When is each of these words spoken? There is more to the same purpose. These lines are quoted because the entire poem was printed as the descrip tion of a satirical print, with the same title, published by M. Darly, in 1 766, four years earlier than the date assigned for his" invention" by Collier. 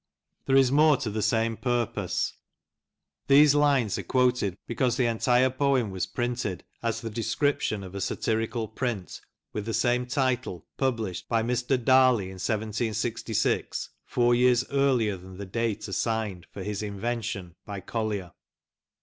There 0.47 0.55
is 0.55 0.71
more 0.71 0.97
to 0.97 1.11
the 1.11 1.21
same 1.21 1.55
purpose. 1.55 2.33
These 3.27 3.53
lines 3.53 3.99
are 3.99 4.03
quoted 4.03 4.57
because 4.65 4.97
the 4.97 5.05
entire 5.05 5.51
poem 5.51 5.91
was 5.91 6.07
printed 6.07 6.63
as 6.81 7.01
the 7.01 7.11
descrip 7.11 7.59
tion 7.59 7.83
of 7.83 7.93
a 7.93 8.01
satirical 8.01 8.67
print, 8.67 9.21
with 9.53 9.65
the 9.67 9.75
same 9.75 10.07
title, 10.07 10.65
published 10.75 11.29
by 11.29 11.41
M. 11.41 11.49
Darly, 11.83 12.29
in 12.31 12.39
1 12.39 12.39
766, 12.39 13.89
four 14.03 14.33
years 14.33 14.65
earlier 14.71 15.17
than 15.17 15.37
the 15.37 15.45
date 15.45 15.87
assigned 15.87 16.47
for 16.51 16.63
his" 16.63 16.81
invention" 16.81 17.53
by 17.63 17.79
Collier. 17.79 18.31